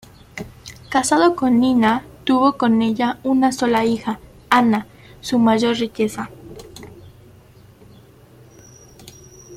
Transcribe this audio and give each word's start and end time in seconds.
Casado 0.89 1.35
con 1.35 1.59
Nina, 1.59 2.03
tuvo 2.23 2.57
con 2.57 2.81
ella 2.81 3.19
una 3.21 3.51
sola 3.51 3.85
hija, 3.85 4.19
Ana, 4.49 4.87
su 5.19 5.37
mayor 5.37 5.77
riqueza. 5.77 6.31